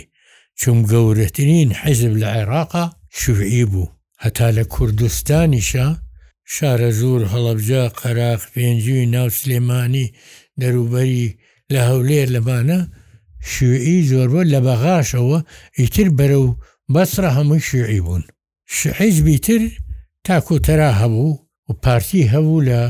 چوم 0.59 0.79
گەورەترین 0.91 1.69
حەزب 1.81 2.13
لە 2.21 2.27
عێراقا 2.37 2.85
شوعی 3.19 3.65
بوو 3.71 3.93
هەتا 4.23 4.47
لە 4.57 4.63
کوردستانیشە 4.73 5.87
شارە 6.53 6.89
زۆر 7.01 7.21
هەڵەبجا 7.31 7.83
قەراق 7.99 8.41
پێنجوی 8.53 9.05
ناو 9.15 9.29
سلێمانی 9.39 10.07
دەروبەری 10.61 11.35
لە 11.73 11.79
هەولێر 11.89 12.27
لەمانە 12.35 12.79
شوعی 13.53 13.97
زۆربە 14.11 14.41
لە 14.53 14.59
بەغاشەوە 14.67 15.39
ئیتر 15.79 16.07
بەرە 16.17 16.37
و 16.45 16.47
بەسرە 16.95 17.29
هەمووی 17.37 17.59
شوعی 17.69 18.01
بوون 18.05 18.23
شحیزبی 18.75 19.37
تر 19.45 19.61
تاکوتەرا 20.27 20.89
هەبوو 21.01 21.39
و 21.69 21.73
پارتی 21.83 22.29
هەبوو 22.33 22.61
لە 22.69 22.81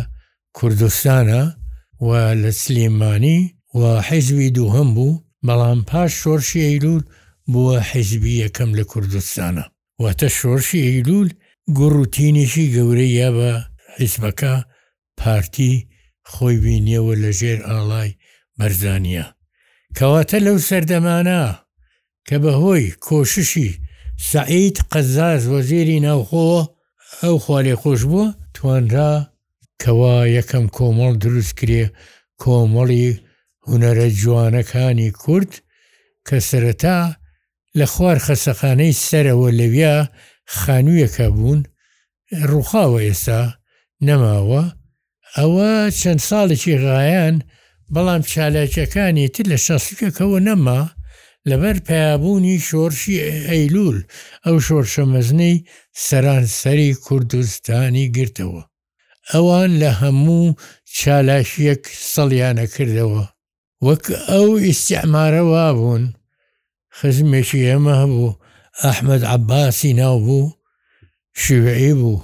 کوردستانە 0.58 1.42
و 2.08 2.10
لە 2.44 2.52
سلێمانی 2.62 3.40
و 3.80 3.82
حیزوی 4.08 4.50
دووهم 4.58 4.90
بوو 4.96 5.20
بەڵام 5.46 5.80
پاش 5.90 6.12
شۆرشی 6.22 6.62
ئەیلول 6.68 7.04
بووە 7.52 7.76
حیزبی 7.90 8.40
یەکەم 8.48 8.72
لە 8.80 8.84
کوردستانە 8.92 9.66
واتە 10.02 10.28
شۆرشی 10.38 10.84
ئەیلول 10.88 11.30
گوڕوتینیشی 11.78 12.72
گەورەی 12.76 13.16
یا 13.20 13.30
بە 13.38 13.52
حیزبەکە 14.00 14.54
پارتی 15.20 15.74
خۆی 16.32 16.58
بینیەوە 16.64 17.14
لە 17.24 17.32
ژێر 17.40 17.60
ئاڵای 17.68 18.16
بەرزانە 18.60 19.24
کەواتە 19.98 20.38
لەو 20.46 20.58
سەردەمانە 20.68 21.44
کە 22.28 22.36
بەهۆی 22.44 22.92
کۆششی 23.08 23.72
سعید 24.24 24.76
قەزاز 24.92 25.44
وەزیری 25.54 25.98
ناوخۆ 26.06 26.50
ئەو 27.24 27.36
خوارێ 27.44 27.76
خۆش 27.82 28.02
بووە 28.10 28.28
توانرا 28.56 29.12
کەوا 29.82 30.16
یەکەم 30.38 30.66
کۆمەڵ 30.76 31.14
دروست 31.24 31.54
کرێ 31.60 31.84
کۆمەڵی 32.42 33.08
هوەرە 33.68 34.08
جوانەکانی 34.22 35.12
کورد 35.22 35.52
کە 36.28 36.36
سەرەتا 36.50 37.00
لە 37.80 37.86
خوار 37.94 38.18
خەسەخانەی 38.26 38.98
سەرەوە 39.08 39.50
لەویا 39.60 39.96
خانوویەکە 40.58 41.28
بوون 41.36 41.60
ڕووخاوە 42.50 43.00
ئێستا 43.08 43.42
نەماوە 44.08 44.64
ئەوە 45.38 45.72
چەند 46.00 46.22
ساڵێکی 46.30 46.78
غایان 46.84 47.36
بەڵام 47.94 48.22
چالاکیەکانی 48.32 49.28
تر 49.36 49.44
لە 49.52 49.58
شەسکەکەەوە 49.66 50.40
نەما 50.48 50.82
لەبەر 51.50 51.78
پیابوونی 51.88 52.58
شۆرشی 52.68 53.22
ئەیلول 53.50 53.98
ئەو 54.46 54.56
شۆرشەمەزنەی 54.68 55.56
سەرانسەری 56.06 56.92
کوردستانی 57.06 58.06
گرتەوە 58.16 58.64
ئەوان 59.32 59.72
لە 59.82 59.90
هەموو 60.02 60.44
چالاشیەک 61.00 61.84
سەڵیانە 62.14 62.66
کردەوە 62.74 63.24
وەک 63.86 64.04
ئەو 64.30 64.48
ئیسعمارەوا 64.66 65.66
بوون 65.76 66.04
خزمێکی 66.98 67.68
ئەمە 67.70 67.94
هەبوو 68.02 68.38
ئەحمد 68.84 69.22
عباسی 69.36 69.92
ناو 70.00 70.18
بوو 70.26 70.56
شوعی 71.42 71.94
بوو 72.00 72.22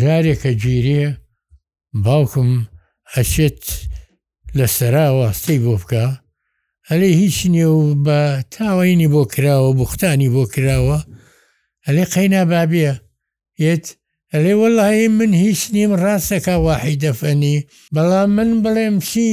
جارێکە 0.00 0.50
گیریە 0.62 1.08
باوکم 2.04 2.50
ئەچێت 3.14 3.62
لە 4.58 4.66
سەرا 4.76 5.06
واستەی 5.18 5.58
بۆ 5.64 5.74
بکە 5.82 6.04
ئەلێ 6.90 7.10
هیچ 7.22 7.36
نییە 7.52 7.68
و 7.78 7.80
بە 8.06 8.18
تاوینی 8.54 9.08
بۆ 9.14 9.22
کراوە 9.34 9.70
بختانی 9.80 10.28
بۆ 10.34 10.42
کراوە 10.54 10.98
ئەلێ 11.86 12.04
قەینا 12.14 12.42
بابیە 12.50 12.94
یت 13.66 13.86
ئەلێ 14.32 14.52
وەلهی 14.60 15.06
من 15.18 15.32
هیچ 15.44 15.60
نیم 15.74 15.92
ڕاستەکە 16.02 16.56
واحی 16.66 16.96
دەفەنی 17.04 17.58
بەڵام 17.94 18.30
من 18.36 18.50
بڵێم 18.64 18.96
چی 19.10 19.28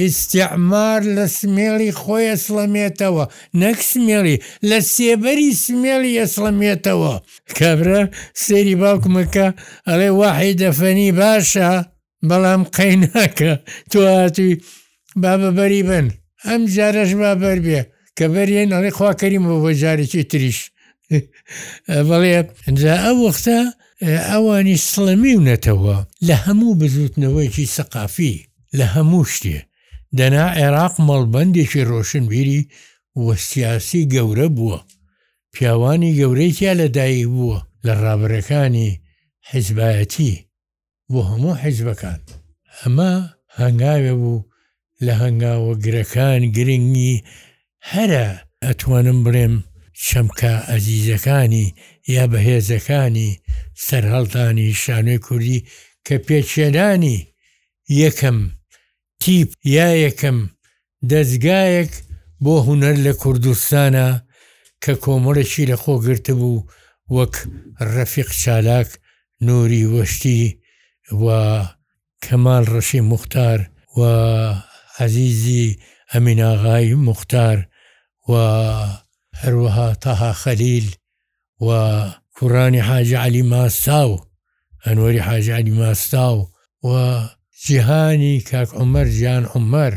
ئیسعمار 0.00 1.00
لە 1.16 1.24
سمێڵی 1.38 1.90
خۆی 2.00 2.30
ئەسلەمێتەوە 2.32 3.24
نەک 3.60 3.78
سمێڵی 3.90 4.36
لە 4.68 4.78
سێبەری 4.94 5.50
سمێڵی 5.64 6.18
ئەسلەمێتەوە 6.20 7.14
کەبرە 7.58 8.02
سێری 8.44 8.76
باوکمەکە 8.82 9.46
ئەڵێ 9.88 10.10
واحی 10.20 10.54
دەفەنی 10.62 11.10
باشە 11.20 11.70
بەڵام 12.28 12.62
قەیناکە 12.76 13.52
توهاتوی 13.90 14.54
بابە 15.22 15.50
بەری 15.58 15.82
بن. 15.90 16.08
ئەم 16.46 16.62
جارەش 16.74 17.10
با 17.20 17.30
بەر 17.42 17.58
بێ 17.66 17.80
کە 18.16 18.24
بەرێن 18.34 18.70
ئەڵێ 18.74 18.90
خواکەریمە 18.96 19.54
بۆ 19.62 19.70
جارێکی 19.82 20.22
تریش 20.30 20.58
بەڵێ 22.08 22.32
ئەجا 22.66 22.94
ئەو 23.04 23.16
وەختە 23.26 23.58
ئەوانی 24.30 24.76
سڵەمیونەتەوە 24.90 25.96
لە 26.28 26.36
هەموو 26.44 26.78
بزوتنەوەیکی 26.80 27.66
سەقافی 27.76 28.36
لە 28.78 28.86
هەموو 28.94 29.24
شتێ 29.34 29.58
دەنا 30.18 30.44
عێراق 30.58 30.94
مەڵبندێکی 31.08 31.82
ڕۆشنبیری 31.90 32.60
وەسیاسی 33.26 34.08
گەورە 34.12 34.48
بووە 34.56 34.78
پیاوانی 35.52 36.16
گەورەیکیا 36.18 36.72
لەدایک 36.80 37.26
بووە 37.34 37.58
لە 37.86 37.92
ڕابرەکانی 38.02 38.90
حیزبایەتی 39.50 40.32
بۆ 41.12 41.20
هەموو 41.30 41.54
حیزبەکان 41.62 42.20
ئەمە 42.80 43.12
هەنگاوێ 43.58 44.14
بوو 44.20 44.38
لە 45.06 45.14
هەنگاوە 45.22 45.72
گرەکان 45.84 46.42
گرنگی 46.56 47.22
هەرە 47.90 48.26
ئەتوانم 48.64 49.18
بڕێم 49.24 49.54
شەمکە 50.04 50.54
ئەزیزەکانی 50.68 51.66
یا 52.14 52.24
بەهێزەکانی 52.32 53.30
سەرهەڵتانی 53.86 54.68
شانوێ 54.82 55.18
کوردی 55.26 55.64
کە 56.06 56.14
پێچێنانی 56.26 57.18
یەکەم 58.02 58.38
تیپ 59.22 59.50
یا 59.76 59.88
یەکەم 60.06 60.38
دەستگایەک 61.10 61.92
بۆ 62.44 62.54
هوەر 62.66 62.96
لە 63.06 63.12
کوردستانە 63.22 64.08
کە 64.84 64.92
کۆمەڵێکی 65.04 65.66
لە 65.70 65.76
خۆ 65.82 65.94
گرت 66.06 66.26
بوو 66.38 66.66
وەک 67.16 67.34
ڕەفیق 67.94 68.30
چالاک 68.42 68.88
نوری 69.46 69.84
وەشتی 69.94 70.42
و 71.22 71.26
کەمال 72.24 72.64
ڕەشی 72.74 73.00
مختار 73.12 73.58
و 73.96 74.00
عزیزی 75.00 75.76
ئەمیناغای 76.14 76.94
مختار 76.94 77.66
و 78.30 78.32
هەروەها 79.40 79.88
تەها 80.02 80.32
خەلیل 80.42 80.86
و 81.66 81.68
کوڕانی 82.36 82.78
حاج 82.88 83.14
علی 83.14 83.42
ماستا 83.42 84.08
و 84.08 84.22
ئەنوەری 84.86 85.20
حاج 85.28 85.50
علی 85.50 85.70
ماستا 85.70 86.36
و 86.36 86.46
و 86.88 87.20
جیهانی 87.64 88.40
کاک 88.50 88.68
عمەر 88.82 89.06
گیان 89.16 89.44
عمەر 89.56 89.92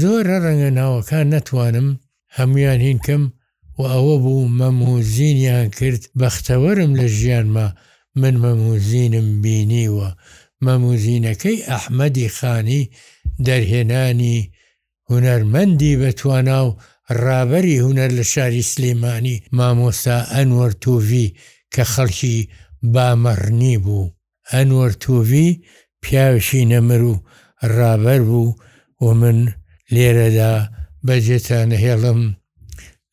زۆرە 0.00 0.36
ڕەنگە 0.44 0.70
ناوەکان 0.78 1.26
نتوانم 1.34 1.88
هەمویان 2.36 2.80
هینکەم 2.86 3.22
و 3.78 3.82
ئەوە 3.92 4.16
بوو 4.24 4.48
مەموزینیان 4.58 5.68
کرد 5.78 6.02
بەختەوەرم 6.20 6.92
لە 7.00 7.06
ژیانما 7.18 7.66
من 8.20 8.34
مەموزینم 8.42 9.28
بینیوە 9.42 10.08
مەموزینەکەی 10.66 11.62
ئەحمەدی 11.70 12.28
خانی 12.36 12.82
دەرهێنانی 13.46 14.38
هوەرمەندی 15.10 15.98
بەتوانا 16.00 16.58
و 16.66 16.76
ڕابەری 17.22 17.82
هوەر 17.84 18.10
لە 18.18 18.24
شاری 18.32 18.68
سلێمانی 18.72 19.36
مامۆسا 19.58 20.18
ئەنوەرتۆڤی 20.34 21.26
کە 21.74 21.82
خەڵکی 21.92 22.38
بامەڕنی 22.94 23.76
بوو 23.84 24.10
ئەنوەرتۆڤی 24.52 25.48
پیاوشی 26.02 26.68
نەمر 26.72 27.02
و 27.12 27.14
ڕابەر 27.76 28.20
بوو 28.28 28.52
و 29.04 29.06
من 29.20 29.38
لێرەدا 29.94 30.54
بەجێتان 31.06 31.70
هێڵم 31.82 32.20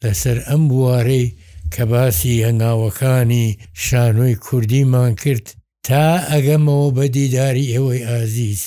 لەسەر 0.03 0.37
ئەم 0.47 0.63
بوارەی 0.69 1.33
کە 1.73 1.83
باسی 1.91 2.43
هەنگاوەکانی 2.47 3.57
شانۆی 3.85 4.35
کوردیمان 4.45 5.11
کرد 5.21 5.45
تا 5.87 6.07
ئەگەمەوە 6.31 6.91
بەدیداری 6.97 7.69
ئێوەی 7.73 8.03
ئازیز 8.09 8.63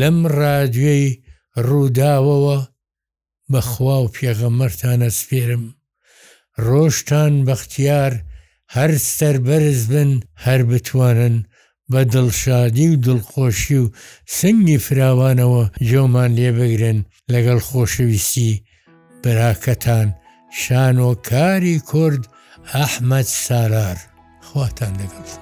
لەم 0.00 0.18
ڕادێی 0.36 1.18
ڕووداوەوە 1.66 2.58
بەخوا 3.52 3.96
و 4.02 4.08
پێغەمەرتانە 4.16 5.10
سپێرم 5.20 5.64
ڕۆژتان 6.66 7.34
بەختیار 7.48 8.12
هەر 8.76 8.90
سەربەرز 9.16 9.82
بن 9.92 10.10
هەر 10.44 10.60
بتوانن 10.70 11.36
بە 11.92 12.00
دڵشادی 12.12 12.86
و 12.90 12.94
دڵخۆشی 13.06 13.76
و 13.82 13.90
سنگی 14.36 14.78
فراوانەوە 14.86 15.62
جۆمان 15.88 16.30
لێبگرن 16.38 16.98
لەگەڵ 17.32 17.58
خۆشەویستی 17.68 18.60
براکەتان 19.24 20.08
شانۆکاری 20.60 21.76
کورد 21.90 22.22
ئەحمد 22.74 23.22
سارار 23.44 23.96
خواتان 24.48 24.92
لەگەڵ. 25.00 25.32